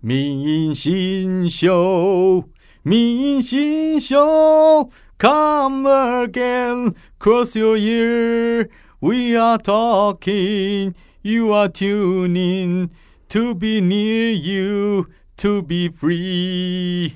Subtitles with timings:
[0.00, 2.44] 明星秀，
[2.82, 8.68] 明星秀，Come again, cross your ear.
[9.00, 12.90] We are talking, you are tuning.
[13.30, 15.06] To be near you,
[15.38, 17.14] to be free.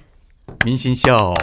[0.64, 1.34] 明星秀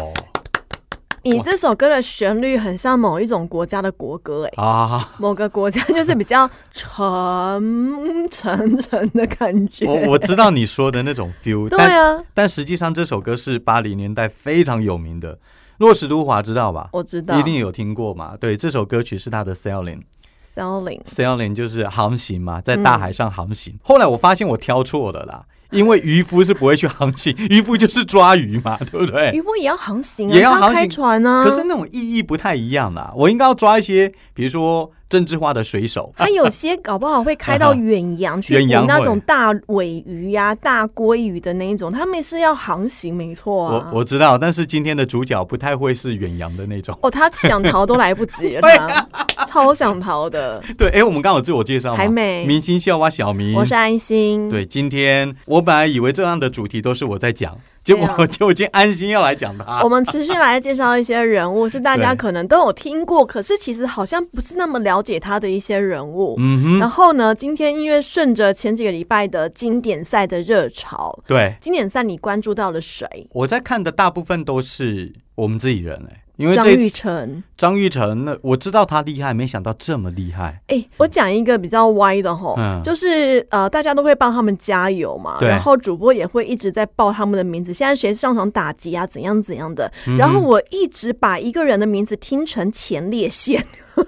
[1.24, 5.08] 你这首歌的旋律很像某一种国家的国歌，哎，啊！
[5.18, 9.86] 某个国家就是比较沉沉沉的感觉。
[9.86, 15.38] 我我知道你说的那种 feel，对啊，但实际上这首歌是八零年代非常有名的，
[15.78, 16.88] 洛石都华知道吧？
[16.92, 17.38] 我知道。
[17.38, 18.36] 一定有听过嘛？
[18.36, 23.78] 对，这首歌曲是他的 Sailing，Sailing，Sailing 就是航行嘛，在大海上航行。
[23.82, 29.30] 后来我发现我挑错了啦，因为渔夫是不会去航行，渔夫就是抓鱼嘛， 对不对？
[29.32, 31.44] 渔夫也要航行啊，也要航行开船啊。
[31.44, 36.12] 可是那种意义不太一样啦，我应该要抓一些，比如说政治化的水手。
[36.16, 43.90] 他有些搞不好会开到远洋去捕那种大尾鱼呀、大鲑鱼的那一种，他们是要航行，没错啊。
[43.92, 46.98] 我我知道，但是今天的主角不太会是远洋的那种。
[47.02, 49.08] 哦，他想逃都来不及了，
[49.52, 50.62] 超想逃的。
[50.78, 52.46] 对，哎，我们刚好自我介绍吗还没。
[52.46, 59.88] 明星笑蛙小明，我是安心，对，今天我本来以为这样的主题都是我在讲，结果 就已经安心要来讲他 我。
[59.90, 66.34] 们持续来介绍一些人物，是大家可能都有听过，可是其实好像不是那么了解他的一些人物。
[66.38, 73.06] 嗯哼，然后呢，今天因为顺着前几个礼拜的经典赛的热潮，对，经典赛你关注到了谁？
[73.32, 77.42] 我在看的大部分都是我们自己人哎、因为张玉成。
[77.56, 80.60] 张玉成，那我知道他厉害，没想到这么厉害。
[80.66, 93.64] 哎、我讲一个比较歪的吼，嗯就是呃，大家都会帮他们加油嘛，然后主播也会一直在报他们的名字，现在谁上场打击啊，怎样怎样的，嗯然后我一直把一个人的名字听成前列腺、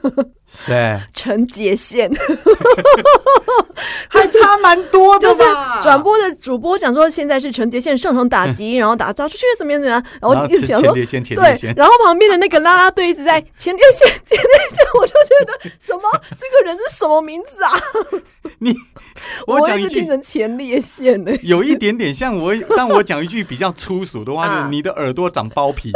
[0.47, 1.01] 谁？
[1.15, 2.11] 陈杰宪，
[4.09, 5.43] 还差蛮多就是
[5.81, 10.95] 转播的主播讲说现在是陈杰宪上场打击，然后打抓出去怎么样怎么样，然后一直前想说。
[10.95, 16.03] 列腺，前列对腺，，然后旁边的那个啦啦队一直在前列腺，前列腺，我就觉得什么
[16.39, 17.73] 这个人是什么名字啊？
[18.59, 18.75] 你
[19.47, 21.33] 我讲一句，成前列腺呢。
[21.43, 25.93] 有一点点像我，但我讲一句比较粗俗的话，就你的耳朵长包皮，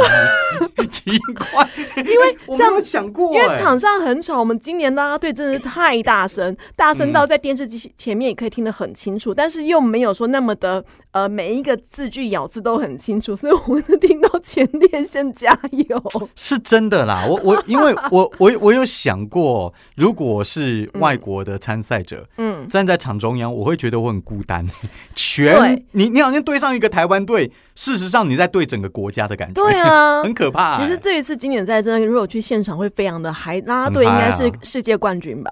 [0.91, 16.08] 奇怪，因为我没像有想过、哎因为场上很吵，我们今年啦啦队真的是太大声，大声到在电视机前面也可以听得很清楚，但是又没有说那么的呃每一个字句咬字都很清楚，所以我是听到前列腺加油。
[16.35, 24.65] 是真的啦，我我 因为我我我有想过，如果是外国的参赛者，嗯，站在场中央，我会觉得我很孤单。
[25.15, 30.23] 全你你好像对上一个台湾队，事实上你在对整个国家的感觉，对啊。
[30.23, 35.51] 很可怕、其实哎这一次经典赛真的，如果去现场会非常的嗨，啦啦队应该是世界冠军吧？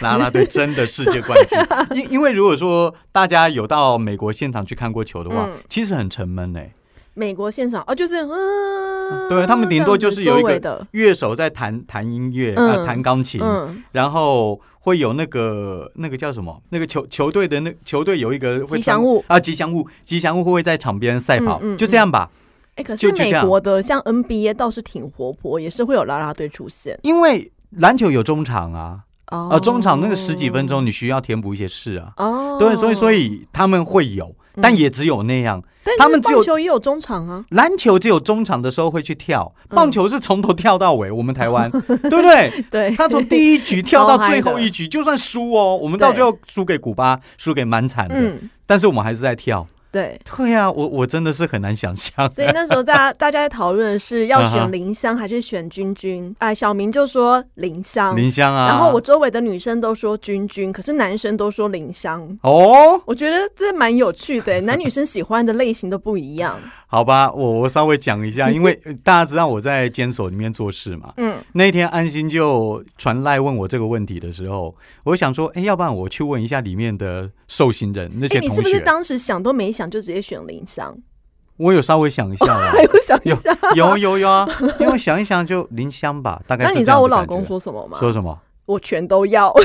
[0.00, 1.58] 啦啦队真的世界冠军，
[2.02, 5.52] 因因为如果说大家有到美国现场去看过球的话，嗯。
[5.68, 6.72] 其实很沉闷哎、
[7.14, 13.82] 美国现场哦，就是嗯，对他们顶多就是有一个乐手在弹弹音乐，嗯呃，弹钢琴，嗯。
[13.92, 16.60] 然后会有那个那个叫什么？
[16.70, 19.24] 那个球球队的那球队有一个吉祥物。
[19.28, 22.30] 啊，吉祥物，吉祥物会在场边赛跑，就这样吧。
[22.76, 23.44] 哎、可就这样。
[23.44, 26.98] 美国的像 NBA 倒是挺活泼，也是会有啦啦队出现。
[27.02, 28.98] 因为篮球有中场啊，
[29.30, 29.48] 哦。
[29.52, 35.62] 呃，中场那个十几分钟你需要填补一些事啊，哦，对，所以所以他们会有，但也只有那样。
[35.86, 41.10] 但他们只有棒球也有中场啊，篮球只有中场的时候会去跳，嗯棒球是从头跳到尾。
[41.10, 42.64] 我们台湾， 对不对？
[42.70, 49.66] 对，他从第一局跳到最后一局， 就算输哦，我们到最后输给古巴，输给蛮惨的，嗯，但是我们还是在跳。
[49.94, 50.20] 对。
[50.36, 52.28] 对呀、我我真的是很难想象。
[52.28, 56.34] 所以那时候大家 大家在讨论的是要选林香还是选君君？
[56.40, 62.20] 哎，小明就说林香，林香啊，然后我周围的女生都说君君，可是男生都说林香。
[62.42, 66.58] 哦，我觉得这蛮有趣的，男女生喜欢的类型都不一样。
[66.94, 71.12] 好吧，我我稍微讲一下， 因为呃大家知道我在监所里面做事嘛。
[71.16, 74.72] 嗯，那一天安心就传赖问我这个问题的时候，
[75.02, 78.80] 我想说，哎，要不然我去问一下里面的受刑人那些同是不是学。
[78.84, 80.96] 当时想都没想就直接选林香？
[81.56, 83.58] 我有稍微想一下啦 还，有想一有下。
[83.74, 84.48] 有有有啊，
[84.78, 87.98] 因为想一想就林香吧，大概是那你知道我老公说什么吗？
[87.98, 88.38] 说什么？
[88.66, 89.52] 我全都要。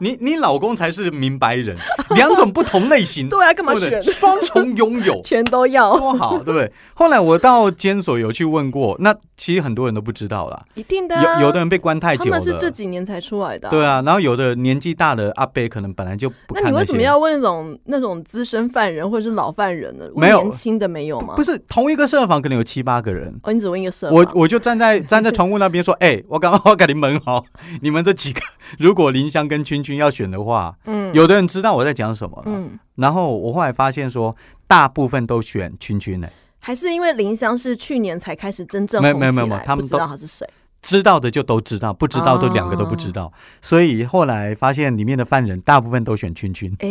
[0.00, 1.76] 你你老公才是明白人，
[2.14, 3.74] 两种不同类型， 对啊，干嘛？
[3.74, 4.02] 选？
[4.02, 6.72] 双重拥有 全都要，多好，对不对？
[6.94, 11.40] 后来我到监所有去问过，那其实很多人都不知道啦，一定的、啊。
[11.40, 13.84] 有有的人被关太久了，他们是这几年才出来的、对。
[13.84, 20.04] 啊，然后有的年纪大的阿伯可能本来就不那你为什么要问那种那种资深犯人或者是老犯人呢？
[20.16, 21.34] 没有年轻的没有吗？
[21.36, 23.34] 不是同一个社房可能有七八个人。
[23.42, 27.44] 哦，你只问一个社我我就站在站在床屋那边说，哎、我刚 我给你们好，
[27.82, 28.40] 你们这几个
[28.78, 32.44] 如果林林香跟君君要选的话，嗯有的人知道我在讲什么了。
[32.46, 34.36] 嗯，然后我后来发现说，
[34.66, 36.28] 大部分都选君君呢、
[36.60, 40.46] 还是因为林香是去年才开始真正没有没有没有没有起来不知他们都道他是谁。
[40.82, 43.32] 知道的就都知道，不知道都两个都不知道。
[43.62, 46.76] 所以后来发现里面的犯人大部分都选君君。
[46.80, 46.90] 哎，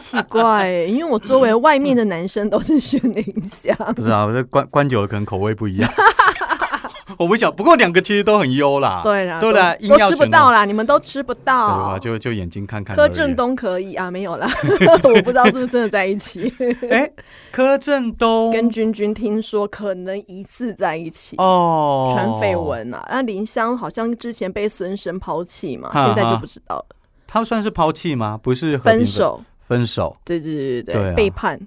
[0.00, 3.72] 奇怪欸，因为我周围外面的男生都是选林香。
[3.94, 5.88] 不知道，这关关久了可能口味不一样。
[7.18, 9.00] 我不晓，不过两个其实都很优啦。
[9.02, 11.92] 对啦，对啦硬都都吃不到啦，你们都吃不对吧？
[11.94, 11.98] 到。
[11.98, 12.96] 就就眼睛看看。
[12.96, 14.48] 柯震东可以啊，没有啦，
[15.04, 16.52] 我不知道是不是真的在一起。
[16.90, 17.10] 哎，
[17.52, 23.06] 柯震东跟君君听说可能疑似在一起，哦传绯，闻啊。
[23.10, 26.86] 那林湘好像之前被孙生抛弃嘛，哈现在就不知道了。
[27.26, 28.38] 他算是抛弃吗？
[28.42, 30.16] 不是分手，分手。
[30.24, 31.60] 对对对对啊背叛。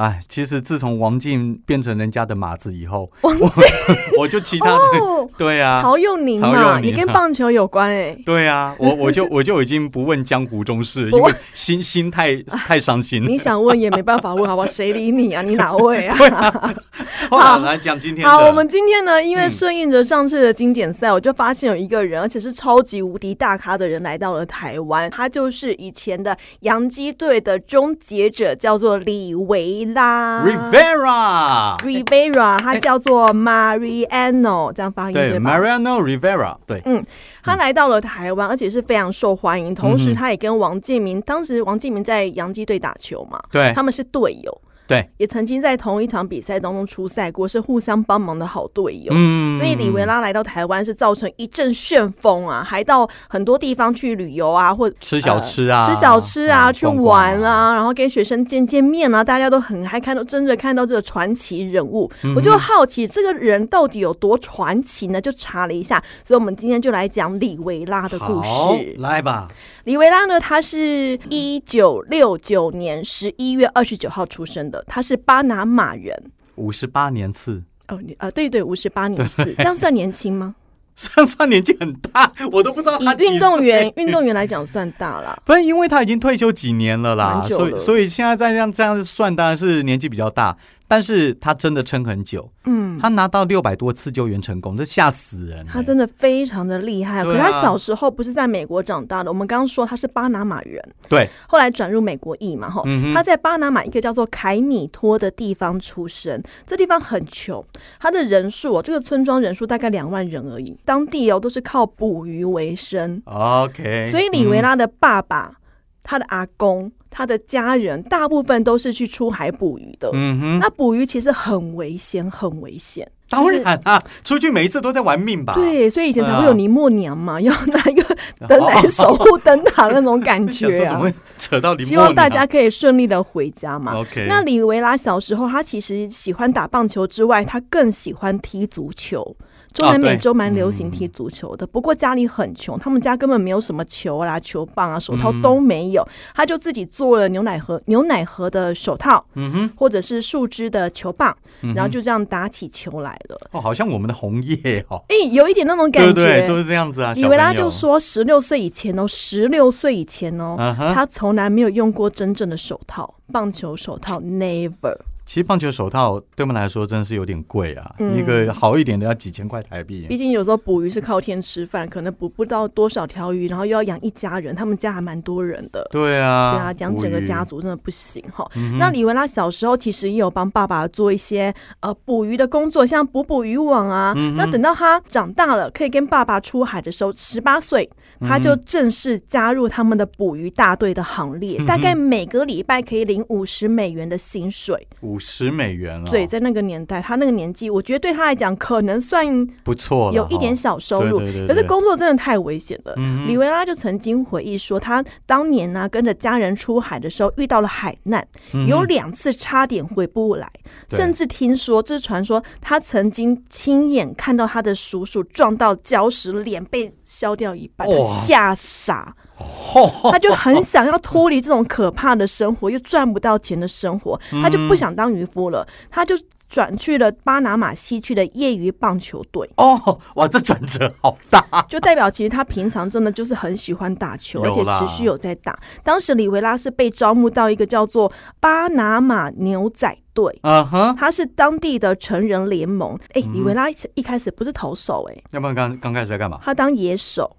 [0.00, 3.50] 哎，其实自从王静变成人家的马子以后，王我
[4.20, 8.16] 我就其他的，哦，对啊，曹佑宁嘛，也跟棒球有关哎。
[8.24, 13.28] 对啊，我我就我就已经不问江湖中事，因为心心太太伤心了。
[13.28, 14.66] 你想问也没办法问，好不好？
[14.66, 15.42] 谁理你啊？
[15.42, 16.16] 你哪位啊？
[17.30, 18.26] 好，来讲今天。
[18.26, 30.44] 好，我们今天呢，因为嗯顺应着上次的经典赛，我就发现有一个人，而且是超级无敌大咖的人来到了台湾，他就是以前的洋基队的终结者，叫做李维拉。
[30.44, 37.04] Rivera，Rivera，他叫做 Mariano，这样发音？，Mariano Rivera，对，嗯
[37.42, 39.74] 他来到了台湾，而且是非常受欢迎。
[39.74, 44.60] 同时，他也跟王建民，当时王建民在洋基队打球嘛，对他们是队友，
[44.90, 49.12] 对，也曾经在同一场比赛当中出赛过，是互相帮忙的好队友。
[49.14, 49.56] 嗯。
[49.56, 65.20] 所以李维拉来到台湾是造成一阵旋风啊，还到很多地方去旅游啊，或吃小吃啊，吃小吃啊，去玩啊，然后跟学生见见面啊，大家都很嗨，看到真的看到这个传奇人物，嗯我就好奇这个人到底有多传奇呢？
[65.20, 68.48] 就查了一下，所以我们今天就来讲李维拉的故事。
[68.96, 69.46] 来吧，
[69.84, 76.14] 李维拉呢，他是一九六九年十一月二十九号出生的，他是巴拿马人。
[76.56, 80.54] 五十八年次，哦，你啊，对对，五十八年次，这样算年轻吗？
[80.96, 85.42] 算算年纪很大， 我都不知道运动员 运动员来讲算大了。
[85.46, 90.54] 不是因为他已经退休几年了啦，了所以所以现在再这样这样子算，当然是年纪比较大，
[90.90, 97.22] 但是他真的撑很久，嗯，他拿到六百多次救援成功，这吓死人、他真的非常的厉害。
[97.22, 107.64] 可他小时候不是在美国长大的，我们刚刚说他是巴拿马人，对，后来转入美国裔嘛，哈、嗯他在巴拿马一个叫做凯米托的地方出生，这地方很穷，
[108.00, 115.54] 他的人数哦，这个村庄人数大概两万人而已，当地哦都是靠捕鱼为生，OK，所以李维拉的爸爸、
[116.02, 120.08] 他的阿公、他的家人，大部分都是去出海捕鱼的。
[120.14, 123.10] 嗯哼，那捕鱼其实很危险，很危险。
[123.28, 125.54] 当然啊，出去每一次都在玩命吧？
[125.54, 128.16] 对，所以以前才会有尼莫娘嘛，要拿一个
[128.48, 130.88] 灯来守护灯塔那种感觉啊。
[130.90, 133.94] 怎么会扯到林希望大家可以顺利的回家嘛。
[133.94, 139.36] OK，那李维拉小时候，他其实喜欢打棒球之外，他更喜欢踢足球。
[139.72, 153.48] 中南美洲蛮流行踢足球的，不过家里很穷，他们家根本没有什么球啦、球棒啊、手套嗯都没有，他就自己做了牛奶盒、牛奶盒的手套，嗯哼，或者是树枝的球棒，嗯然后就这样打起球来了。
[153.52, 156.46] 哦，好像我们的红叶哦，哎、有一点那种感觉。
[156.46, 157.12] 都是这样子啊。
[157.14, 160.56] 李维拉小朋友就，说，十六岁以前哦，十六岁以前哦，
[160.94, 164.96] 他从来没有用过真正的手套，棒球手套，never。
[165.30, 170.04] 其实棒球手套对我们来说真的是有点贵啊，嗯一个好一点的要几千块台币。
[170.08, 175.86] 毕竟有时候捕鱼是靠天吃饭，可能捕不到多少条鱼，然后又要养一家人，他们家还蛮多人的。
[175.92, 177.44] 对啊，对啊，养整个家。
[177.44, 178.44] 族真的不行哈。
[178.56, 184.12] 嗯那李维拉小时候其实也有帮爸爸做一些呃捕鱼的工作，像捕捕渔网啊。
[184.16, 187.88] 嗯那等到他长大了，可以跟爸爸出海的时候，十八岁
[188.20, 194.86] 他就正式加入他们的捕鱼大队的行列，嗯大概每个礼拜可以领五十美元的薪水。
[195.00, 202.94] 五十美元了，对，，在那个年代，他那个年纪，我觉得对他来讲可能算不错，有一点小收入，对对对对可是工作真的太危险了。
[202.96, 210.50] 嗯李维拉就曾经回忆说，他当年呢、跟着家人出海的时候遇到了海难，嗯有两次差点回不来，
[210.88, 217.88] 甚至听说这是传说，他曾经亲眼看到他的叔叔撞到礁石，脸被削掉一半，
[218.24, 219.14] 吓傻，
[220.10, 226.14] 他就很想要脱离这种可怕的生活，又赚不到钱的生活，他就不想当渔夫了，他就
[226.48, 229.48] 转去了巴拿马西区的业余棒球队。
[229.56, 235.56] 哦，哇，这转折好大， 就代表其实他平常真的就是很喜欢打球，而且持续有在打。
[235.84, 240.40] 当时李维拉是被招募到一个叫做巴拿马牛仔队。
[240.42, 246.40] 嗯哼，他是当地的成人联盟，哎、李维拉一一开始不是投手、哎，要不然刚刚开始在干嘛？
[246.42, 247.36] 他当野手，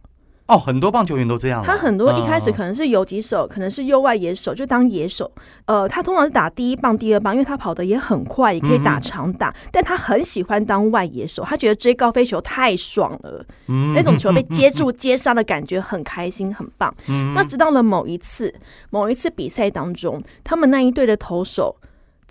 [0.52, 1.66] 哦，很多棒球员都这样啊。
[1.66, 5.32] 他很多一开始嗯可能是游击手，可能是右外野手，就当野手。
[5.66, 9.56] 呃，他通常是打第一棒、第二棒，因为他跑得也很快，也可以打长打。
[9.72, 16.94] 但他很喜欢当外野手，他觉得追高飞球太爽了，嗯那种球被 接住、接杀的感觉很开心、很棒。
[17.08, 18.54] 嗯那直到了某一次，
[18.90, 21.78] 某一次比赛当中，他们那一队的投手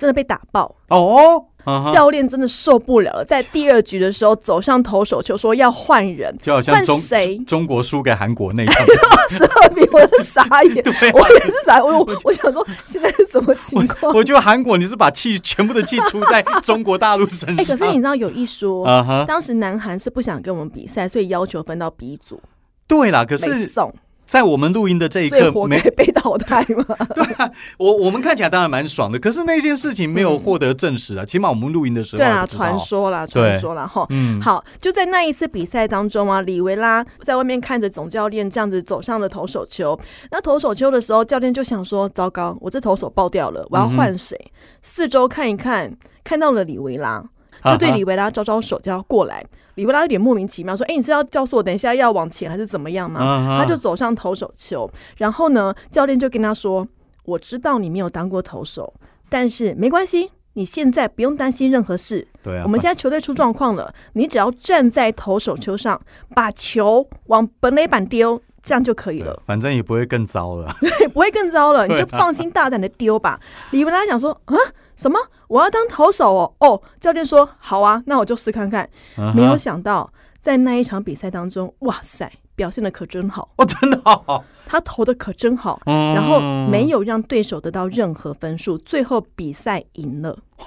[0.00, 1.44] 真的被打爆，哦，
[1.92, 7.36] 教练真的受不了了，在第二局的时候走向投手球说要换人，换就好像中谁？
[7.40, 8.86] 中国输给韩国那一场，
[9.28, 14.10] 十二比，我是傻眼， 我也是傻眼，我我我想说现在是什么情况？
[14.16, 17.76] 我觉得韩国你是把气全部的气出在中国大陆身哎、上。
[17.76, 18.86] 可是你知道有一说，
[19.28, 22.40] 当时南韩是不想跟我们比赛，所以要求分到 B 组，
[22.88, 23.92] 对啦，可没是，送，
[24.30, 26.84] 在我们录音的这一刻，没被淘汰吗？
[27.16, 27.50] 对啊。
[27.78, 31.24] 我我们看起来当然蛮爽的，可是那件事情没有获得证实啊。
[31.26, 34.06] 起码我们录音的时候对啦，还不知道传，说啦，传说啦，哈。
[34.10, 39.98] 嗯，好，就在那一次比赛当中啊，李维拉在外面看着总教练这样子走上了投手球。
[40.30, 44.38] 那投手球的时候，教练就想说：糟糕，我这投手爆掉了，我要换谁？
[44.80, 47.20] 四周看一看，看到了李维拉，
[47.64, 49.44] 就对啊哈里维拉招招手，就要过来。
[49.76, 53.20] 里维拉有点莫名其妙，说：“哎、你是要告诉我等一下要往前还是怎么样吗？”
[53.58, 56.86] 他就走上投手球，然后呢，教练就跟他说
[57.24, 58.92] ：“我知道你没有当过投手，
[59.28, 62.26] 但是没关系，你现在不用担心任何事。
[62.42, 66.00] 对啊，我们现在球队出状况了， 你只要站在投手球上，
[66.34, 70.74] 把球往本垒板丢，这样就可以了，反正也不会更糟了。
[70.80, 73.38] 对， 不会更糟了，你就放心大胆的丢吧。
[73.70, 74.56] 李文拉想说啊，
[75.00, 75.18] 什么？
[75.48, 76.54] 我要当投手哦？
[76.58, 78.86] 哦，教练说好啊，那我就试看看。
[79.34, 86.38] 没有想到，在那一场比赛当中，哇塞，表现的可真好，哦，真的好，他投的可真好，嗯然后
[86.68, 90.38] 没有让对手得到任何分数，最后比赛赢了。
[90.58, 90.66] 吼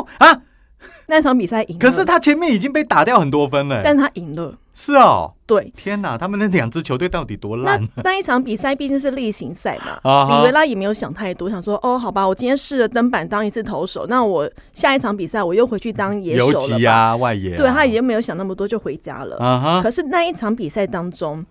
[0.00, 0.42] 吼啊。
[1.06, 3.80] 那场比赛赢了，可是他前面已经被打掉很多分了。
[3.82, 5.72] 但他赢了，是哦，对。
[5.76, 7.82] 天哪，他们那两支球队到底多烂？
[7.96, 17.56] 那那一场比赛毕竟是例行赛嘛，里维拉也没有想太多，想说哦，好吧，我今天试了登板当一次投手，那我下一场比赛我又回去当野手游了啊，外野啊。
[17.56, 19.36] 对他已经没有想那么多，就回家了。
[19.38, 21.44] 啊哈，可是那一场比赛当中，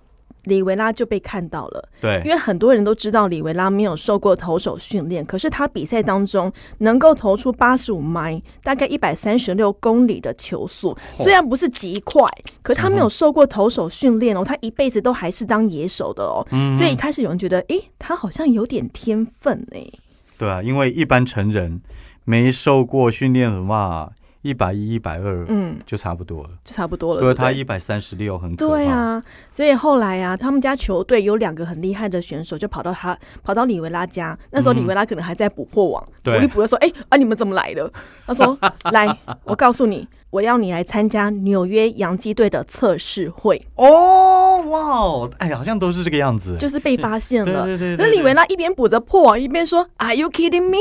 [0.48, 2.22] 里维拉就被看到了，对。
[2.26, 12.24] 因，为很多人都知道里维拉没有受过投手训练，可是他比赛当中能够投出八十五迈，大概一百三十六公里的球速，虽然不是极快，
[12.62, 19.92] 可是他没有受过投手训练哦，他一辈子都还是当野手的哦，所以一开始有人觉得，诶，他好像有点天分诶。
[20.38, 21.82] 对啊，因为一般成人
[22.24, 26.50] 没受过训练的话，一百一、一百二，嗯，就差不多了。
[26.64, 27.20] 就差不多了。
[27.20, 28.76] 不过对他一百三十六很可怕。
[28.76, 34.38] 对，啊，所以后来啊，他们家球队有两个很厉害的选手，就跑到他跑到里维拉家。
[34.52, 37.92] 那时候里维拉可能还在捕破网，对我一捕就说：“哎、啊，你们怎么来的？”
[38.26, 38.58] 他说
[38.92, 39.08] ：“来，
[39.44, 43.62] 我告诉你，我要你来参加纽约洋基队的测试会。
[43.76, 47.64] 哦，哇哦，哎，好像都是这个样子。”就是被发现了。
[47.64, 50.78] 对对对对那李维拉一边补着破网，一边说：“Are you kidding me？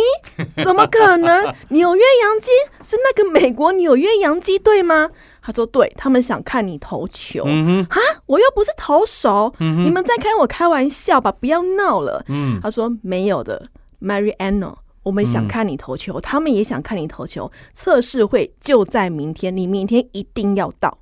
[0.63, 1.55] 怎么可能？
[1.69, 2.51] 纽约洋基
[2.83, 5.11] 是那个美国纽约洋基队吗？”
[5.41, 7.45] 他说：“对，他们想看你投球。
[7.47, 11.31] 嗯哼，我又不是投手，你们在开我开玩笑吧？
[11.31, 12.25] 不要闹了。
[12.27, 13.67] 嗯，他说没有的
[14.03, 14.75] ，Mariano，
[15.07, 17.49] 我们想看你投球，他们也想看你投球。
[17.73, 20.99] 测试会就在明天，你明天一定要到，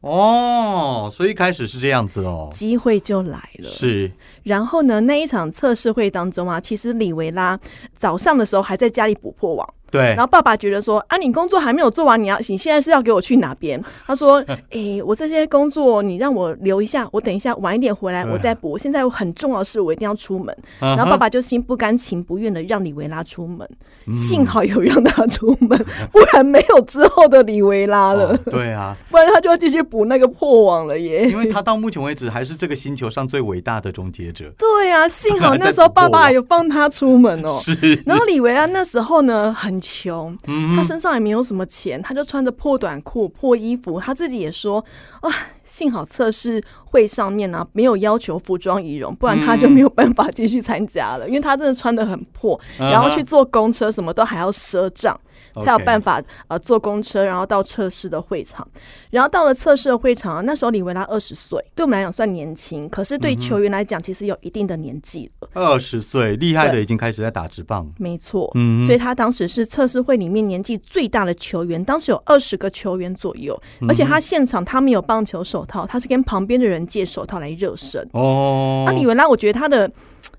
[0.00, 2.48] 哦，所以一开始是这样子哦。
[2.52, 3.68] 机会就来了。
[3.68, 4.12] 是，
[4.44, 7.58] 然后呢，那一场测试会当中啊，其实里维拉
[7.96, 13.82] 早上的时候还在家里补破网，对然，后爸爸觉得说啊，你工作还没有做完，你要你现在是要给我去哪边？
[14.06, 18.76] 他说， 诶，我这些工作你让我留一下，我等一下晚一点回来我再补。
[18.78, 20.56] 现在有很重要的事，我一定要出门。
[20.78, 23.68] 然然后爸爸就心不甘情不愿的让李维拉出门，
[24.06, 25.78] 嗯 幸好有让他出门，
[26.12, 31.28] 不然没有之后的李维拉了，哦对啊， 不然他就要继续补那个破网了耶。
[31.30, 34.52] 因为他到目前为止还是这个星球上最伟大的终结者。
[34.58, 37.58] 对啊，幸好那时候爸爸有放他出门哦。
[37.60, 44.00] 是，然后李维拉那时候呢很穷，嗯他身上也没有什么钱，他就穿着破短裤、破衣服。
[44.00, 44.84] 他自己也说
[45.20, 45.30] 啊，
[45.64, 55.18] 幸好测试会上面呢、没有要求服装仪容，不然他就没有办法继续参加了，因为他真的穿的很破，嗯然后去坐公车什么都还要赊账。
[55.64, 58.66] 才有办法呃坐公车，然后到测试的会场，
[59.10, 65.48] 然后到了测试的会场啊，那时候李维拉二十岁，对我们来讲算年轻，可是嗯对球员来讲其实有一定的年纪了。
[65.54, 67.90] 二十岁，厉害的已经开始在打直棒。
[67.98, 78.06] 没错，嗯所以他当时是测试会里面年纪最大的球员，当时有二十个球员左右，嗯而且他现场他没有棒球手套，他是跟旁边的人借手套来热身。
[78.12, 79.90] 哦，那李维拉，我觉得他的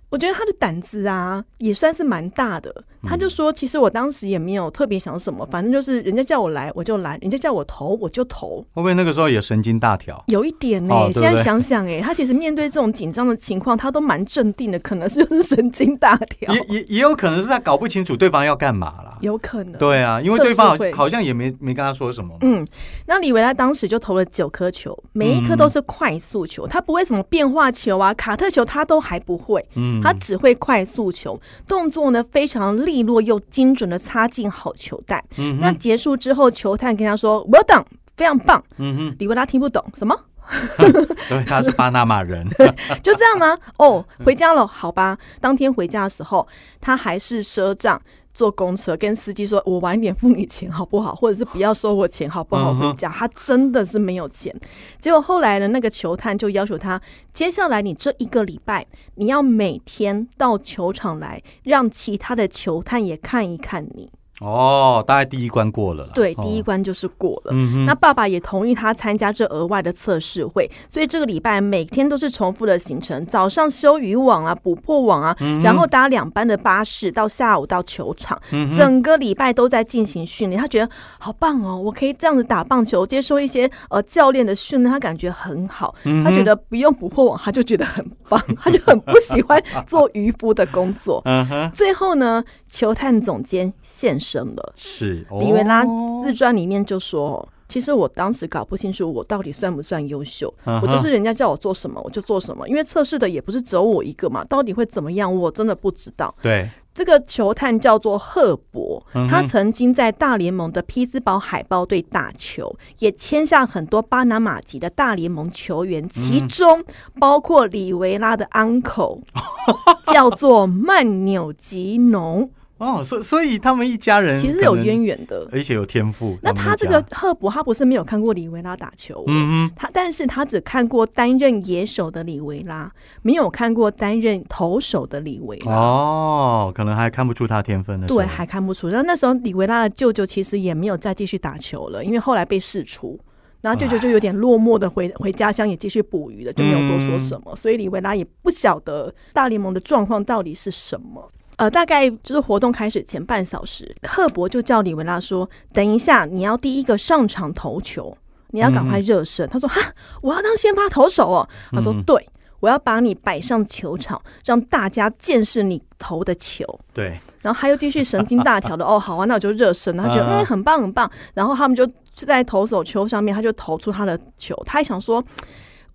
[0.09, 2.83] 我觉得他的胆子啊，也算是蛮大的。
[3.03, 8.59] 他就说，其实我当时也没有特别想什么，反正就是人家叫我来我就来，人家叫我投我就投。
[8.73, 10.23] 会不会那个时候也神经大条？
[10.27, 19.17] 有一点呢、现在想想，哎，他其实面对这种紧张的情况，他都蛮镇定的，可能是就是神经大条，也也也有可能是他搞不清楚对方要干嘛啦。
[19.21, 19.73] 有可能。
[19.73, 22.35] 对啊，因为对方好像也没没跟他说什么。
[22.41, 22.65] 嗯，
[23.05, 35.23] 那李维拉当时就投了九颗球，每一颗都是快速球，他不会什么变化球啊、卡特球，他都还不会，嗯他只会快速球，动作呢非常利落又精准的插进好球袋。
[35.37, 37.85] 嗯那结束之后，球探跟他说：“：“Well done，，
[38.17, 40.15] 非常棒。”嗯哼，李维拉听不懂什么，
[41.29, 42.47] 对，他是巴拿马人。
[43.03, 43.55] 就这样吗？
[43.77, 45.15] 哦，回家了，好吧。
[45.39, 46.47] 当天回家的时候，
[46.81, 48.01] 他还是赊账。
[48.33, 51.13] 坐公车跟司机说：“我晚一点付你钱好不好？
[51.13, 54.55] 或者是不要收我钱好不好？”回家，他真的是没有钱。
[54.99, 57.01] 结果后来呢，那个球探就要求他，
[57.33, 64.09] 接下来你这一个礼拜，你要每天到球场来，让其他的球探也看一看你。
[64.39, 66.09] 哦，大概第一关过了。
[66.13, 67.53] 对，哦第一关就是过了。
[67.85, 80.61] 那爸爸也同意他参加这额外的测试会，所以这个礼拜每天都是重复的行程：早上修渔网啊、捕破网啊，嗯然后搭两班的巴士到下午到球场，嗯整个礼拜都在进行训练。
[80.61, 85.93] 他觉得好棒哦，我可以这样子打棒球，接受一些呃教练的训练，他感觉很好。
[86.03, 91.21] 嗯他觉得不用捕破网，他就觉得很棒， 他就很不喜欢做渔夫的工作。
[91.25, 94.73] 嗯哼，最后呢，球探总监现身了。
[94.75, 97.47] 是李维拉哦自传里面就说。
[97.67, 106.33] 其实我当时搞不清楚我到底算不算优秀，我就是人家叫我做什么我就做什么，因为测试的也不是只有我一个嘛，到底会怎么样我真的不知道。
[106.41, 116.83] 对，这个球探叫做赫伯，他曾经在大联盟的匹兹堡海豹队打球，也签下很多巴拿马籍的大联盟球员，嗯其中
[117.19, 119.21] 包括里维拉的 uncle，
[120.11, 125.47] 叫做曼纽吉农，哦，所所以他们一家人其实有渊源的。
[125.51, 126.37] 而且有天赋。
[126.41, 135.73] 那他这个赫伯，他不是没有看过里维拉打球，嗯嗯他但是他只看过担任野手的里维拉，没有看过担任投手的里维，拉。
[135.73, 138.07] 哦，可能还看不出他天分的。
[138.07, 138.87] 对，还看不出。
[138.87, 143.19] 然后那时候里维拉的舅舅其实也没有再继续打球了，因为后来被释出。
[143.61, 147.53] 然后舅舅就有点落寞的回回家乡，也继续捕鱼了，就没有多说什么。
[147.57, 151.29] 所以李维拉也不晓得大联盟的状况到底是什么。
[151.59, 158.17] 呃，大概就是活动开始前半小时，赫伯就叫里维拉说：“等一下，你要第一个上场投球，
[158.51, 159.45] 你要赶快热身。
[159.49, 159.81] 他说：“哈，
[160.21, 162.25] 我要当先发投手哦。”他说：“对，
[162.61, 169.97] 我要把你摆上球场，让大家见识你投的球。”对，然后他又继续神经大条的哦，好啊，那我就热身。
[169.97, 174.55] 他觉得嗯嗯很棒很棒，然后他们就在投手球上面，他就投出他的球。
[174.65, 175.21] 他还想说，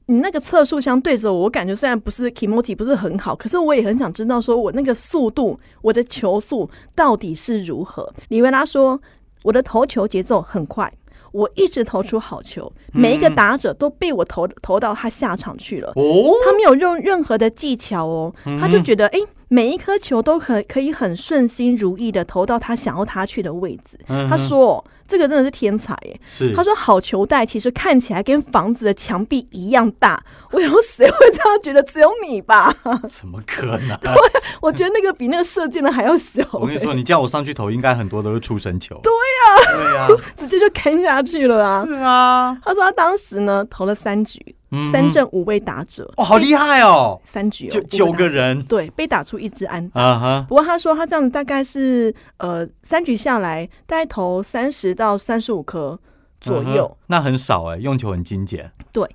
[0.06, 8.12] 你那个测速枪对着我，我感觉虽然不是 k i m o j i 不是很好，可是我也很想知道，说我那个速度，我的球速到底是如何。
[8.28, 9.00] 李维拉说，
[9.42, 10.92] 我的投球节奏很快。
[11.32, 15.88] 我一直投出好球，每一个打者都被我投投到他下场去了。
[15.96, 23.98] 哦，他没有用任何的技巧哦，他就觉得哎、诶每一颗球都可可以很顺心如意的投到他想要他去的位置。
[24.08, 26.18] 嗯他说这个真的是天才耶。
[26.24, 30.22] 是他说好球带其实看起来跟房子的墙壁一样大。
[30.50, 31.82] 我想说谁会这样觉得？
[31.82, 32.74] 只有你吧？
[33.08, 33.98] 怎么可能？
[34.62, 36.42] 我觉得那个比那个射箭的还要小。
[36.52, 38.98] 我跟你说，你叫我上去投，应该很多都是出神球。
[39.02, 41.84] 对呀，对呀， 直接就坑下去了啊！
[41.84, 44.40] 是啊，他说他当时呢投了三局，
[44.74, 50.02] 嗯三正五位打者，哦，好厉害哦，三局哦九九个人，对，被打出一支安打。
[50.02, 55.98] 啊哈，不过他说他这样大概是呃三局下来，大概投三十到三十五颗
[56.40, 56.96] 左右。
[57.06, 58.70] 那很少哎，用球很精简。
[58.92, 59.08] 对，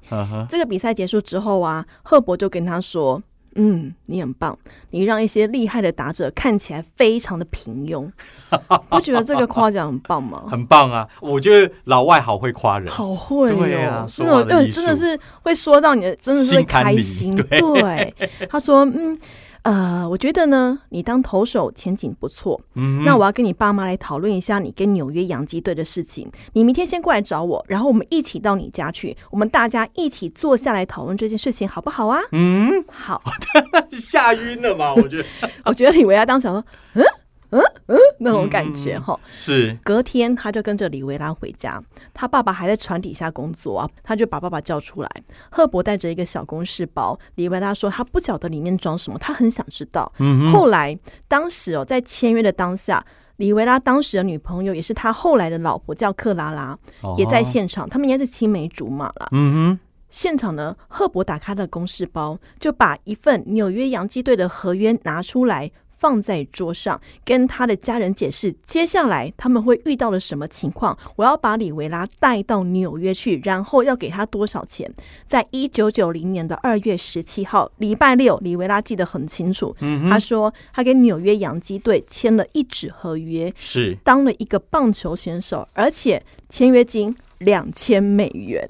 [0.47, 3.21] 这个比赛结束之后啊，赫伯就跟他说
[3.55, 4.57] ：“嗯，你很棒，
[4.91, 8.09] 你让一些厉害的打者看起来非常的平庸。
[8.89, 10.43] ”不觉得这个夸奖很棒吗？
[10.49, 11.07] 很棒啊！
[11.21, 17.35] 我觉得老外好会夸人，好会对哦啊，说那的真的是会说到你的，真的是会开心。
[17.35, 18.13] 对对，
[18.49, 19.17] 他说：“嗯，
[19.63, 22.59] 呃，我觉得呢，你当投手前景不错。
[22.75, 26.31] 嗯那我要跟你爸妈来讨论一下你跟纽约洋基队的事情。
[26.53, 32.19] 你明天先过来找我，然后我们一起到你家去，我们大家一起坐下来讨论这件事情，好不好啊？
[32.31, 33.21] 嗯，好，
[33.99, 34.93] 吓晕了吧？
[34.95, 35.25] 我觉得
[35.65, 37.03] 我觉得李维亚当时想说，嗯
[37.51, 39.19] 嗯嗯，那种感觉哈。
[39.31, 41.83] 是隔天他就跟着李维拉回家，
[42.13, 45.09] 他爸爸还在船底下工作啊，他就把爸爸叫出来。
[45.49, 50.11] 赫伯带着一个小公事包，李维拉说他不晓得里面装什么，他很想知道。
[50.19, 53.05] 嗯后来当时哦，在签约的当下。
[53.37, 57.87] 李维拉当时的女朋友也是他后来的老婆，叫克拉拉，哦也在现场。
[57.87, 59.29] 他们应该是青梅竹马了。
[59.31, 65.71] 嗯哼现场呢，赫伯打开了公事包，就把一份纽约洋基队的合约拿出来。
[65.99, 70.97] 放在桌上，跟他的家人解释接下来他们会遇到了什么情况。
[71.17, 74.89] 我要把李维拉带到纽约去，然后要给他多少钱？
[75.27, 79.75] 在一九九零年的二月十七号，礼拜六，李维拉记得很清楚。
[80.09, 88.69] 他说他跟纽约洋基队签了一纸合约，是当了一个棒球选手，而且签约金两千美元，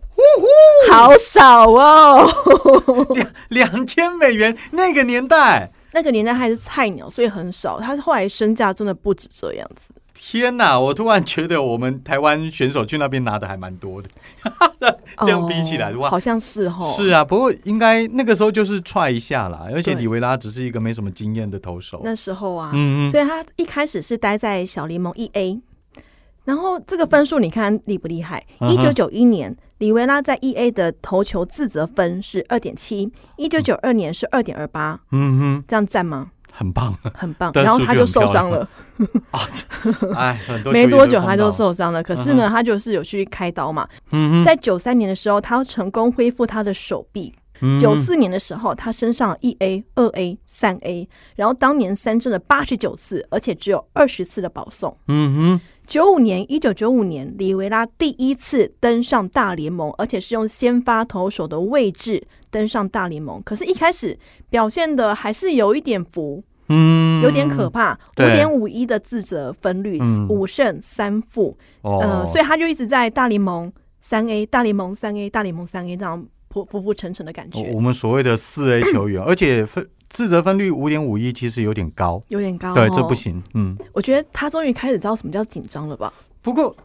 [0.90, 2.28] 好少哦，
[3.14, 5.72] 两两千美元那个年代。
[5.92, 7.80] 那个年代还是菜鸟，所以很少。
[7.80, 9.94] 他后来身价真的不止这样子。
[10.14, 10.78] 天哪！
[10.78, 14.10] 我突然觉得我们台湾选手去那边拿的还蛮多的。
[15.22, 16.94] 这样比起来的话，好像是哦。
[16.96, 19.66] 是啊，不过应该那个时候就是踹一下啦。
[19.74, 22.02] 而且李维拉只是一个没什么经验的投手。
[22.04, 25.62] 那时候啊，嗯嗯，所以他一开始是待在小联盟一 A。
[26.44, 28.46] 然后这个分数你看厉不厉害？
[28.68, 29.56] 一九九一年。
[29.80, 36.32] 里维拉在 E A 的投球自责分是二点七，一九九二年是二点二八，嗯哼，这样赞吗？
[36.52, 37.52] 很棒，很棒。
[37.56, 38.68] 然后他就受伤了，
[39.32, 39.40] 啊，
[40.16, 40.40] 哎，
[40.74, 42.04] 没多久他就受伤了。
[42.04, 43.88] 可是呢，他就是有去开刀嘛。
[44.12, 47.34] 嗯在九三年的时候，他成功恢复他的手臂。
[47.80, 54.98] 九四年的时候，他身上一 A、二 A、三 A，然后当年三振了八十九次，而且只有二十次的保送。
[55.08, 55.62] 嗯哼。
[55.90, 63.42] 九五年，一九九五年，里维拉第一次登上大联盟，而且是用先发投手的位置登上大联盟。
[63.44, 64.16] 可是，一开始
[64.52, 70.00] 表现的还是有一点浮，嗯，有点可怕，五点五一的自责分率，
[70.30, 77.72] 五胜三负，呃，所以他就一直在大联盟三 A、大联盟三 A、大联盟三 A 这样浮浮浮沉沉的感觉。
[77.74, 79.90] 我们所谓的四 A 球员，而且分。
[80.10, 83.42] 自责分率五点五一，其实有点高，有点高，对，这不行。
[83.54, 86.14] 嗯，我觉得他终于开始知道什么叫紧张了吧？
[86.42, 86.76] 不过。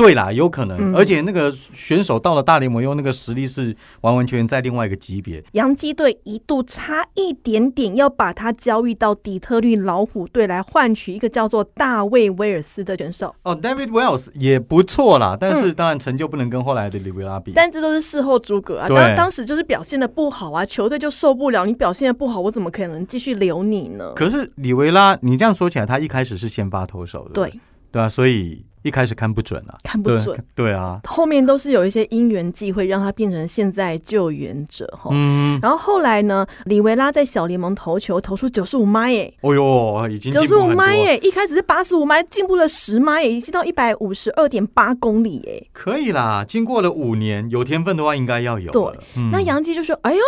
[0.00, 5.44] 对啦，有可能，而且那个选手到了大联盟，用那个实力是完完全全在另外一个级别。
[5.52, 13.34] 洋基队一度差一点点要把他交易到底特律老虎队来换取一个叫做大卫威尔斯的选手。
[13.42, 17.52] 哦，David Wells 也不错啦，但是当然成就不能跟后来的里维拉比。
[17.54, 24.12] 但这都是事后诸葛啊，当当时就是表现的不好啊，球队就受不了你表现的不好，我怎么可能继续留你呢？
[24.16, 27.52] 可是里维拉，你这样说起来，他一开始是先发投手的，对
[27.92, 28.64] 对啊，所以。
[28.82, 35.10] 一开始看不准啊，看不准，对啊，后面都是有一些因缘际会让他变成现在救援者哈。
[35.12, 48.70] 嗯，然后后来呢，里维拉在小联盟投球投出九十五迈耶，哦呦，已经九十五迈耶，一开始是八十五迈，进步了十迈耶，已经到一百五十二点八公里耶，可以啦，经过了五年，有天分的话应该要有。
[48.70, 48.82] 对，
[49.30, 50.20] 那杨基就说：“哎呦。”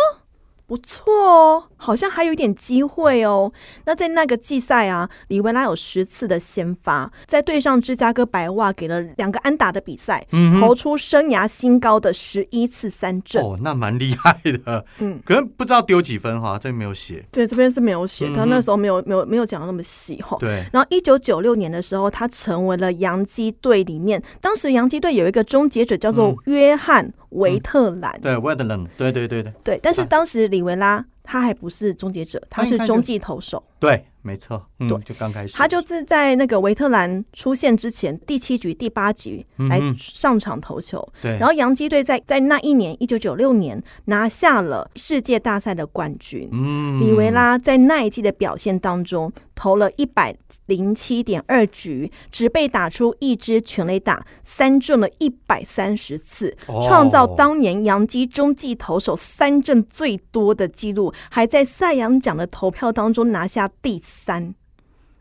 [0.65, 3.51] 不错哦，好像还有一点机会哦。
[3.85, 10.25] 那在那个季赛啊，李维拉有十次的先发，在对上芝加哥白袜给了两个安打的比赛，
[10.59, 13.43] 投出生涯新高的十一次三振。
[13.43, 14.85] 哦，那蛮厉害的。
[14.99, 17.23] 嗯，可能不知道丢几分哈，这没有写。
[17.31, 20.37] 对，这边是没有写，他那时候没有没有没有讲的那么细哈。
[20.39, 20.65] 对。
[20.71, 27.13] 然后一九九六年的时候，他成为了洋基队里面，当时洋基队有一个终结者叫做约翰。
[27.33, 29.79] 维特兰，对维特兰，对对对对，对。
[29.81, 33.63] 但是当时里维拉他还不是终结者，他是中继投手。
[33.79, 41.05] 对，没错，嗯，就刚开始，他就是在那个维特兰出现之前，第七局、第八局来上场投球。
[41.21, 46.47] 对，然后洋基队在在那一年，一九九六年拿下了世界大赛的冠军。
[46.53, 50.33] 嗯，里维拉在那一季的表现当中，投了一百
[50.67, 63.69] 零七点二局，只被打出一支全垒打，三振了一百三十次，创造当年洋基中继投手三振最多的纪录，还在赛扬奖的投票当中拿下。
[63.81, 64.53] 第三，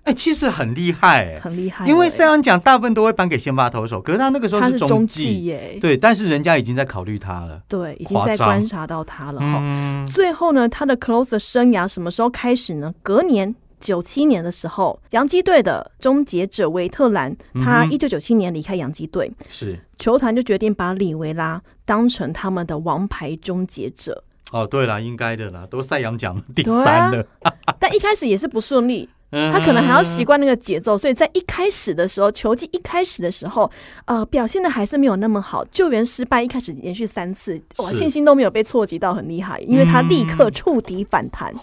[0.04, 1.86] 哎，其实很厉害，很厉害。
[1.88, 5.96] 因为赛扬奖大部分都会颁给先发投手，可是他那个时候是中继耶，对。
[5.96, 10.04] 但是人家已经在考虑他了，对，已经在观察到他了哈。
[10.06, 12.92] 最后呢，他的 closer 生涯什么时候开始呢？
[13.02, 24.24] 隔年九七年的时候，洋基队的终结者维特兰，他一九九七年离开洋基队，是球团就决定把里维拉当成他们的王牌终结者。
[24.52, 27.26] 哦，对了，应该的啦，都赛扬奖第三了，
[27.80, 29.08] 但一开始也是不顺利。
[29.32, 33.70] 他可能还要习惯那个节奏，所以在一开始的时候，球季一开始的时候，
[34.04, 35.64] 呃，表现的还是没有那么好。
[35.70, 39.58] 救援失败，一开始连续三次，哇，信心都没有被挫及到，很厉害。
[39.60, 41.54] 因为他立刻触底反弹，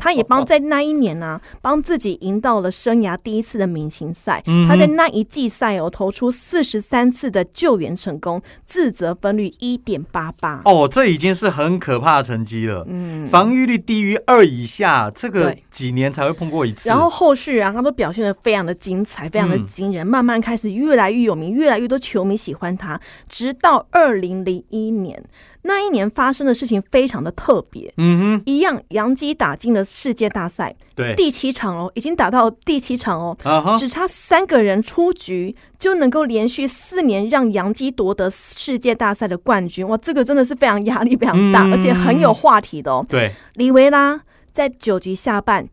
[0.00, 4.42] 他也 帮在那一年呢，帮自己赢到了生涯第一次的明星赛。
[4.68, 10.62] 他在那一季赛哦，投出四十三次的救援成功，自责分率一点八八。
[10.64, 12.84] 哦，这已经是很可怕的成绩了。
[12.88, 16.71] 嗯，防御率低于二以下，这个几年才会碰过一。
[16.72, 16.88] 一次。
[16.88, 25.22] 然后后续啊，他都表现的非常的精彩，非常的惊人，慢慢开始越来越有名，越来越多球迷喜欢他，直到二零零一年。
[25.64, 43.06] 那一年发生的事情非常的特别，嗯哼，一样，杨基打进了世界大赛对，第七场哦，已经打到第七场哦，只差三个人出局就能够连续四年让杨基夺得世界大赛的冠军，哇，这个真的是非常压力非常大，嗯而且很有话题的哦。
[43.08, 45.68] 对，里维拉在九局下半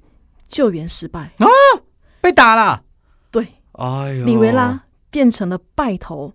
[0.50, 1.32] 救援失败。
[1.38, 1.48] 啊，
[2.20, 2.84] 被打了。
[3.32, 6.34] 对，哎呦，里维拉变成了败头，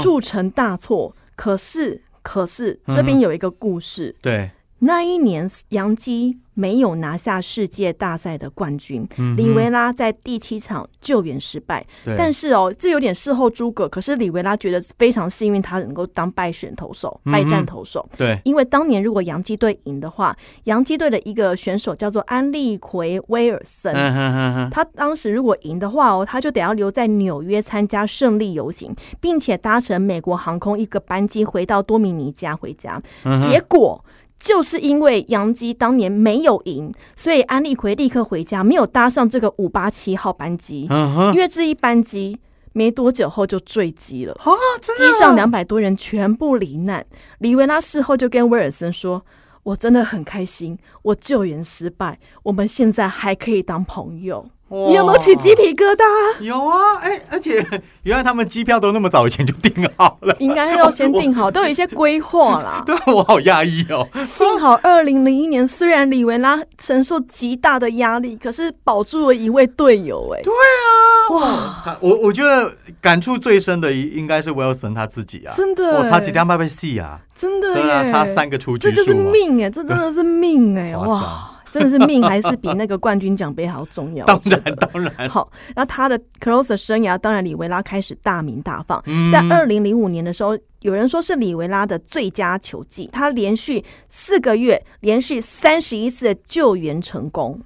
[0.00, 1.16] 铸成大错。
[1.34, 11.86] 可是，可是这边有一个故事，对，那一年杨基没有拿下世界大赛的冠军，嗯哼里维拉在第七场救援失败。
[12.04, 13.88] 对，但是哦，这有点事后诸葛。
[13.88, 18.08] 可是李维拉觉得非常幸运，他能够当败选投手、败战投手。
[18.16, 23.94] 对，因为当年如果洋基队赢的话，洋基队的一个选手叫做安利奎威尔森。
[23.94, 33.00] 嗯哼哼哼，他当时如果赢的话哦，他就得要留在纽约参加胜利游行，并且搭乘美国航空一个班机回到多米尼加回家。
[33.24, 34.04] 嗯结果
[34.38, 40.86] 就是因为杨基当年没有赢，所以安利奎立刻回家，没有搭上这个五八七号班机。
[40.90, 42.38] 嗯哼，因为这一班机
[42.72, 47.04] 没多久后就坠机了，啊，真的机上两百多人全部罹难。
[47.40, 49.24] 李维拉事后就跟威尔森说
[49.64, 55.54] ：“我真的很开心，我救援失败，我们现在还可以当朋友。”你有没有起鸡？
[55.54, 56.42] 皮疙瘩？
[56.42, 57.64] 有啊，哎，而且
[58.04, 62.82] 原来他们机票都那么早以前就订好了，应该要先订好， 都有一些规划啦。
[62.86, 64.06] 对我好压抑哦。
[64.22, 84.24] 幸好二零零一年，虽然里维拉承受极大的压力，可是保住了一位队友、哎，对啊，哇，我我觉得感触最深的应应该是 Wilson 他自己啊，真的、我哎差几天被被戏啊，真的对啊，差三个出局这就是命哎、这真的是命哎、哇，真的是命，还是比那个冠军奖杯还要重要。
[84.26, 89.02] 当然当然，好，那他的 closer 生涯，当然里维拉开始大名大放。
[89.06, 89.30] 嗯。
[89.30, 97.60] 在二零零五年的时候，有人说是里维拉的最佳球技，他连续四个月连续三十一次的救援成功，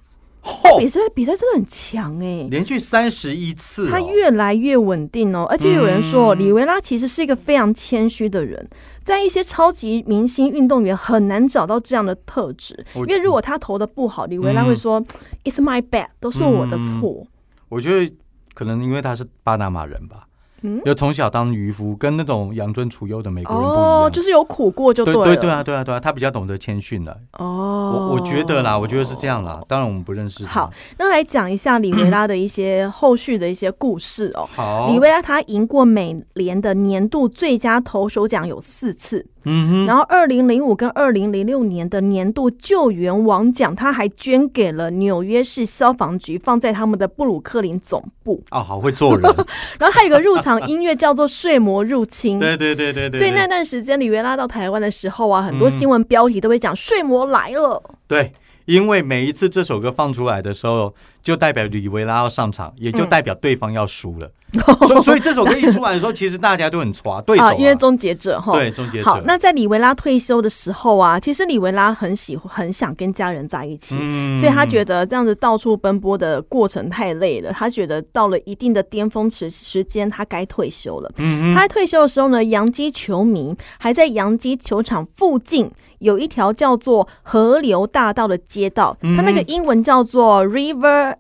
[0.79, 3.87] 比赛比赛真的很强哎、连续三十一次。
[3.87, 6.39] 哦，他越来越稳定哦，而且有人说，嗯。
[6.39, 8.69] 里维拉其实是一个非常谦虚的人，
[9.03, 15.01] 在一些超级明星运动员很难找到这样的特质，因为如果他投的不好，李维拉会说、
[15.45, 17.27] “It's my bad”，都是我的错。
[17.69, 18.15] 我觉得
[18.55, 20.27] 可能因为他是巴拿马人吧，
[20.63, 25.13] 嗯就从小当渔夫，跟那种养尊处优的美国人不一哦样，，就是有苦过就了。
[25.13, 27.17] 对对对啊对啊对啊，他比较懂得谦逊了。
[27.39, 29.61] 哦我我觉得啦，我觉得是这样啦。
[29.69, 30.51] 当然我们不认识他。
[30.51, 34.49] 好，那来讲一下里维拉的一些后续的一些故事哦。
[34.55, 48.43] 好，里维拉他赢过美联的年度最佳投手奖有四次，嗯哼，然后二零零五跟二零零六年的年度救援王奖，他还捐给了纽约市消防局，放在他们的布鲁克林总部。
[48.51, 49.23] 哦，好会做人，
[49.79, 52.37] 然后还有一个入场音乐叫做《睡魔入侵》。
[52.41, 58.33] 对对对对对，所以那段时间，里维拉到台湾的时候啊，很多嗯新闻标题都会讲“睡魔来了对，
[58.67, 64.31] 因为每一次这首歌放出来的时候，就代表李维拉要上场，也就代表对方要输了。
[64.87, 68.53] 所以所以这首歌一出来的时候，其实大家都很抓对”手、啊，因为终结者哈。
[68.53, 69.05] 对终结者。
[69.05, 73.97] 好，那在李维拉退休的时候啊，其实李维拉很喜欢，很想跟家人在一起。
[73.99, 81.11] 嗯所以他觉得这样子到处奔波的过程太累了，他觉得到了一定的巅峰时时间，他该退休了。
[81.17, 91.15] 嗯他在退休的时候呢，洋基球迷还在洋基球场附近有一条叫做河流大道的街道，嗯它那个英文叫做 River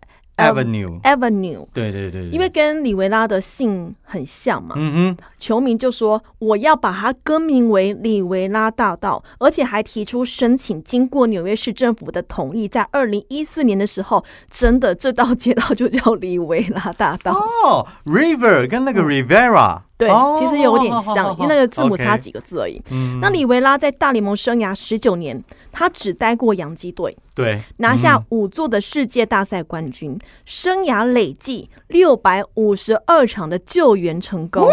[0.50, 2.30] Avenue，Avenue，对对对，对。
[2.30, 17.32] 因为跟里维拉的姓很像嘛，嗯哼，球迷就说我要把它更名为里维拉大道，而且还提出申请，经过纽约市政府的同意，在二零一四年的时候，真的这道街道就叫里维拉大道。
[17.32, 22.80] 哦，River 跟那个 Rivera，嗯对，哦其实有点像，因为那个字母差几个字而已。
[22.90, 23.20] 嗯。
[23.20, 27.62] 那里维拉在大联盟生涯十九年，他只待过洋基队，对。
[27.76, 28.24] 拿下嗯。
[28.30, 34.68] 五座的世界大赛冠军，生涯累计六百五十二场的救援成功，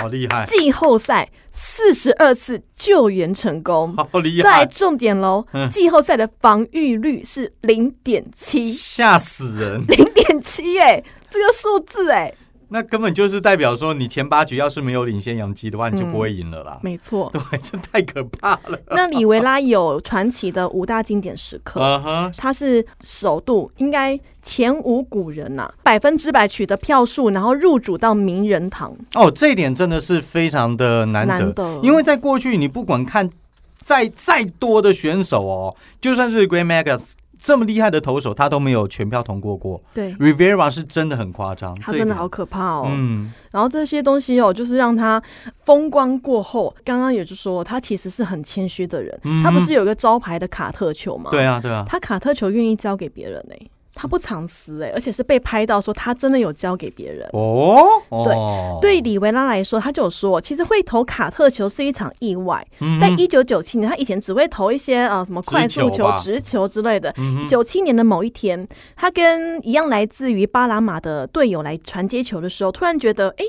[0.00, 3.96] 好厉害，季后赛四十二次救援成功。
[3.96, 9.84] 好厉再来，重点喽嗯，季后赛的防御率是零点七，吓死人！
[9.86, 12.34] 零点七哎，这个数字哎，
[12.70, 16.78] 那根本就是代表说，你前八局要是没有领先杨基的话，你就不会赢了啦。
[16.82, 17.30] 没错。
[17.34, 18.78] 对，这太可怕了。
[18.90, 21.80] 那里维拉有传奇的五大经典时刻，
[22.36, 28.94] 他是首度应该前无古人呐、百分之百取得票数，然后入主到名人堂。
[29.14, 33.30] 哦，这一点真的是非常的难得，难得因为在过去，你不管看
[33.82, 39.80] 再再多的选手哦，就算是 Great Magas 这么厉害的投手，他都没有全票通过过。
[39.94, 42.86] 对，Rivera 是真的很夸张，他真的好可怕哦。
[42.88, 45.22] 嗯，然后这些东西哦，就是让他
[45.64, 49.18] 风光过后，刚刚也就说他其实是很谦虚的人。
[49.22, 51.30] 嗯他不是有一个招牌的卡特球吗？
[51.30, 53.54] 对啊，对啊，他卡特球愿意交给别人呢、
[54.00, 57.28] 他不藏私哎、而且是被拍到说他真的有交给别人。
[57.32, 57.84] 哦，
[58.24, 62.64] 对，对李维拉来说，他就有说，其实会投卡特球是一场意外。
[62.78, 67.12] 嗯，在一九九七年，他以前只会投一些呃什么快速球、直球球之类的。
[67.48, 73.44] 九七年的某一天，他跟一样来自于巴拿马的队友来传接球的时候，突然觉得，哎、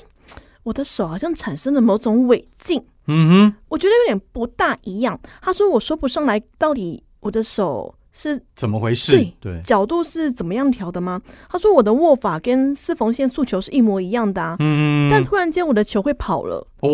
[0.64, 5.20] 我的手好像产生了某种违禁，嗯哼，我觉得有点不大一样。
[5.44, 9.54] 他说，我说不上来，到底我的手是怎么回事对？
[9.54, 11.22] 对，角度是怎么样调的吗？
[11.50, 16.66] 他说我的握法跟四缝线速球是一模一样的啊，嗯，但突然间我的球会跑了。
[16.82, 16.90] 哦，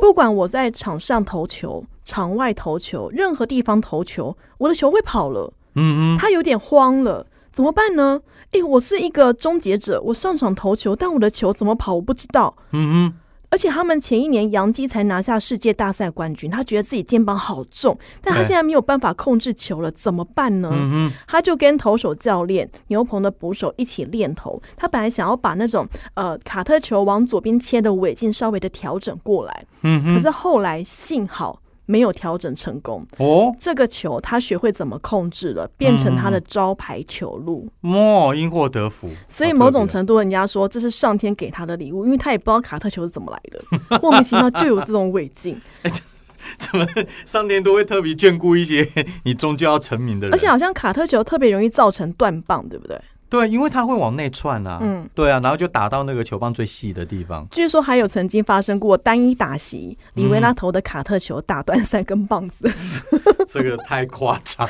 [0.00, 5.52] 不管我在场上投球、场外投球、任何地方投球，我的球会跑了。
[5.74, 8.20] 嗯嗯，他有点慌了，怎么办呢？
[8.52, 12.56] 诶，我是一个终结者，我上场投球，但我的球怎么跑我不知道。
[12.72, 13.18] 嗯哼，
[13.50, 20.70] 而且他们前一年杨基才拿下世界大赛冠军，他觉得自己肩膀好重，但他对现在没有办法控制球了，怎么办呢？
[20.72, 24.60] 嗯哼，他就跟投手教练牛棚的捕手一起练投。
[24.76, 33.06] 他本来想要把那种呃卡特球往左边切的尾劲稍微的调整过来，嗯哼，可是后来幸好没有调整成功。
[33.18, 37.68] 哦，这个球他学会怎么控制了，变成他的招牌球路。
[37.80, 45.60] 莫因祸得福，所以某种程度，人家说这是上天给他的礼物，因为他也不知道卡特球是怎么来的， 莫名其妙就有这种违禁，
[46.58, 46.86] 怎么
[47.24, 48.88] 上天都会特别眷顾一些
[49.24, 53.00] 你终究要成名的人，而且好像卡特球特别容易造成断棒，对不对？
[53.28, 62.70] 对，因为它会往内窜啊，嗯，对啊，然后就打到那个球棒最细的地方，据说还有曾经发生过单一打席，里维拉投的卡特球打断三根棒子。
[63.48, 64.68] 这个太夸张，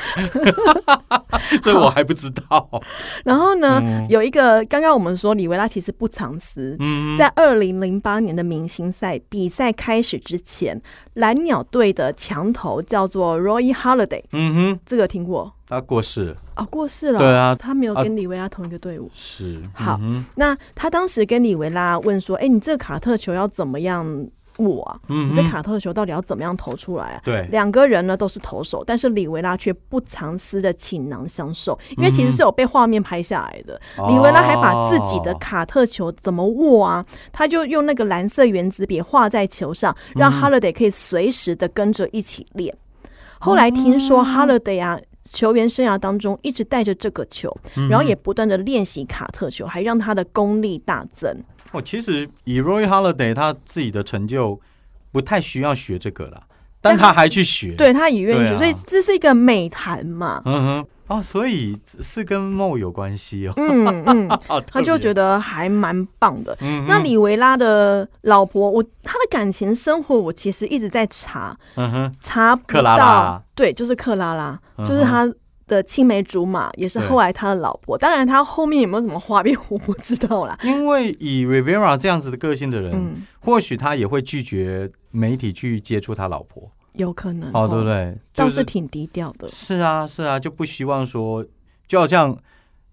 [1.61, 2.69] 这我还不知道，
[3.23, 4.05] 然后呢，嗯。
[4.07, 10.81] 有一个刚刚我们说里维拉其实不藏私，嗯，在二零零八年的明星赛比赛开始之前，
[11.15, 17.19] 蓝鸟队的墙头叫做 Roy Holiday，嗯哼，这个有听过他过世了，啊、过世了。
[17.19, 19.11] 对啊他没有啊跟里维拉同一个队伍。
[19.13, 24.27] 是，好嗯那他当时跟里维拉问说：“哎、你这个卡特球要怎么样
[24.59, 24.99] 握啊？
[25.09, 33.77] 嗯你这卡特球到底要怎么样投出来啊？”对，两个人呢都是投手，但是里维拉却不藏私的倾囊相授，因为其实是有被画面拍下来的。
[33.97, 42.73] 哦里维拉还把自己的卡特球怎么握啊，他就用那个蓝色原子笔画在球上，让 Holiday 可以随时的跟着一起练。
[43.39, 44.97] 后来听说 Holiday 啊。
[45.31, 47.55] 球员生涯当中一直带着这个球，
[47.89, 51.35] 然后也不断的练习卡特球，还让他的功力大增。
[51.71, 54.59] 哦，其实以 Roy Holiday 他自己的成就
[55.11, 56.43] 不太需要学这个了，
[56.79, 60.41] 但他还去学，，对他也愿意学，啊所以这是一个美谈嘛。
[60.45, 66.57] 嗯哼，哦，所以是跟梦有关系哦，嗯嗯， 哦他就觉得，还蛮棒的。
[66.61, 73.43] 嗯那里维拉的老婆，我他的感情生活，我其实一直在查，嗯哼，查不克拉到拉。
[73.55, 75.31] 对，就是克拉拉，嗯就是他
[75.67, 77.97] 的青梅竹马，也是后来他的老婆。
[77.97, 80.57] 当然，他后面有没有什么花边，我不知道啦。
[80.63, 87.85] 因为以 Rivera 这样子的个性的人，嗯，或许他也会拒绝媒体去接触他老婆，有可能哦，对不？
[87.85, 88.17] 对？
[88.33, 89.47] 倒是挺低调的。
[89.47, 91.45] 是啊，是啊，就不希望说，
[91.87, 92.37] 就好像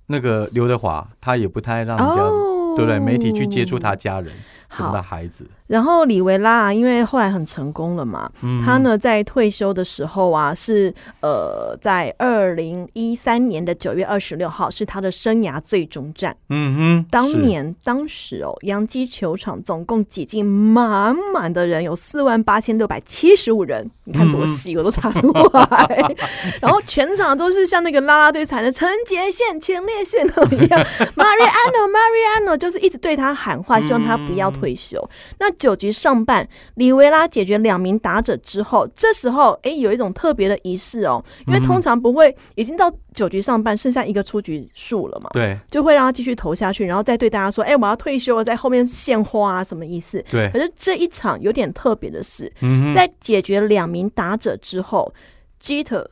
[0.06, 2.98] 那个刘德华，他也不太让人家，哦，对不对？
[2.98, 4.32] 媒体去接触他家人，
[4.70, 16.36] 什么的孩子，然后李维拉啊，因为后来很成功了嘛，嗯他呢在退休的时候啊，是呃在二零一三年的九月二十六号是他的生涯最终战。
[16.50, 26.14] 嗯哼，当年当时哦，洋基球场总共挤进满满的人，有四万八千六百七十五人，你看多细，我都查出来。
[26.60, 30.78] 然后全场都是像那个啦啦队踩的陈杰宪、前列腺那一样，
[31.16, 35.02] Mariano，Mariano，就是一直对他喊话，希望他不要退休。
[35.38, 45.58] 那九局上半，里维拉解决两名打者之后，这时候哎有一种特别的仪式哦，因为通常不会已经到九局上半，剩下一个出局数了嘛，对。
[45.70, 50.48] 就会让他继续投下去，然后再对大家说：“哎、我要退休了，在后面献花啊，什么意思？”对。
[50.50, 52.52] 可，是这一场有点特别的是，
[52.94, 55.12] 在解决两名打者之后
[55.60, 56.06] ，Jeter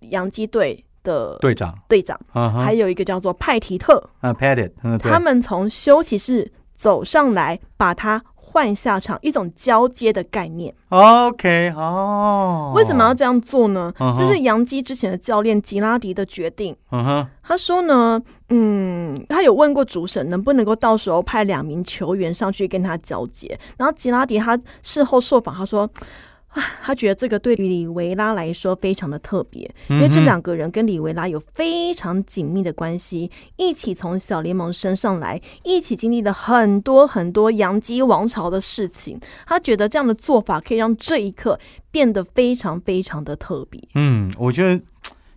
[0.00, 5.10] 洋基队的队长，队长，还有一个叫做派提特，啊 Pettit，嗯，对。
[5.10, 8.22] 他们从休息室走上来，把他
[8.56, 10.74] 换下场，一种交接的概念。
[10.88, 13.92] OK 哦，为什么要这样做呢？
[14.16, 16.74] 这是杨基之前的教练吉拉迪的决定。
[17.42, 18.18] 他说呢，
[18.48, 25.86] 嗯，他有问过主审能不能够到时候派两名球员上去跟他交接，然后吉拉迪他事后受访，他说。
[26.82, 39.20] 他觉得这个对李维拉来说非常的特别，因为这两个人跟李维拉有非常紧密的关系，一起从小联盟升上来，一起经历了很多很多洋基王朝的事情。
[39.46, 41.58] 他觉得这样的做法可以让这一刻
[41.90, 43.80] 变得非常非常的特别。
[43.94, 44.82] 嗯，我觉得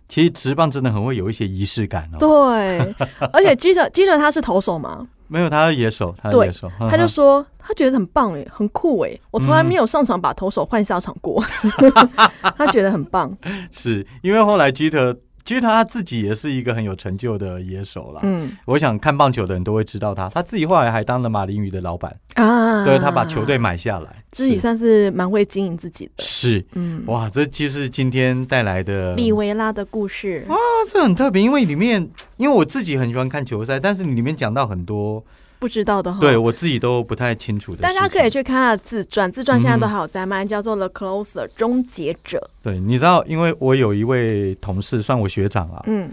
[0.08, 2.18] 其实直棒真的很会有一些仪式感哦。
[2.18, 2.94] 对，
[3.32, 5.06] 而且基特基特他是投手吗？
[5.30, 11.42] 没有，他是野手，他是对野手，他就说他觉得很棒哎，很酷哎，我从来没有上场把投手换下场过，
[12.58, 13.34] 他觉得很棒。
[13.70, 18.20] 是因为后来基特基特他自己也是一个很有成就的野手啦。
[18.22, 18.56] 嗯。
[18.66, 26.12] 我想看棒球的人都会知道他，他自己后来还当了马林鱼的老板，啊，对他把球队买下来，自己算是蛮会经营自己的。
[26.18, 26.64] 是。
[26.72, 30.54] 嗯，哇，这就是今天带来的利维拉的故事，啊，
[30.92, 35.24] 这很特别，因为里面因为我自己很喜欢看球赛，但是里面讲到很多
[35.60, 36.18] 不知道的哈。
[36.18, 42.50] 对我自己都不太清楚的，大家可以去看他的自传，自传现在都嗯还有在卖，叫做《The Closer》终结者。
[42.62, 46.10] 对，你知道，因为我有一位同事，算我学长啊，嗯，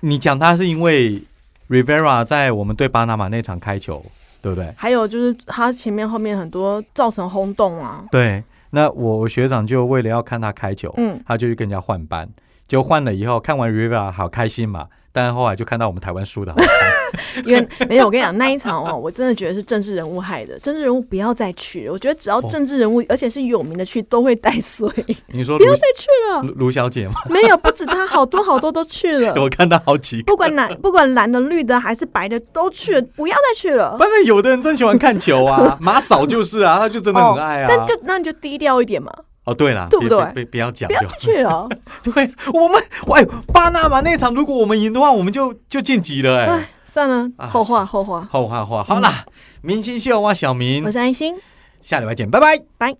[0.00, 1.20] 你讲他是因为
[1.68, 4.04] Rivera 在我们对巴拿马那场开球，
[4.42, 4.72] 对不对？
[4.76, 8.04] 还有就是他前面后面很多造成轰动啊。
[8.12, 12.28] 对，那我我学长就为了要看他开球，嗯，他就去跟人家换班，
[12.68, 20.58] 就换了以后，看完 Rivera 好开心嘛，但是后来就看到我们台湾输的好惨，因为没有，我跟你讲，那一场哦，我真的觉得是政治人物害的。
[20.60, 24.88] 政治人物不要再去了，我觉得只要政治人物，而且是有名的去，都会带衰。
[25.28, 27.14] 你说不要再去了，卢卢小姐吗？
[27.28, 29.34] 没有，不止她，好多好多都去了。
[29.42, 33.96] 我看到好几个，不管蓝，不管蓝的、绿的还是白的，都去了，不要再去了。
[33.98, 37.66] 反正有的人真喜欢看球啊，马嫂就是啊，他就真的很爱啊。
[37.68, 39.12] 但就那你就低调一点嘛，
[39.44, 41.68] 哦，对了，对不对别不要讲不要再去了。
[42.04, 48.28] 对我们，喂，巴拿马那场如果我们赢的话，我们就就晋级了哎、哎，算了，啊后话后话。
[48.30, 49.24] 后话话，好啦，
[49.62, 51.34] 明星秀啊，小明我，是安心，
[51.80, 52.58] 下礼拜见，拜拜。
[52.76, 52.94] 拜。